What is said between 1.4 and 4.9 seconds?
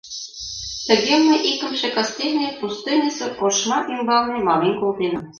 икымше кастене пустыньысо ошма ӱмбалне мален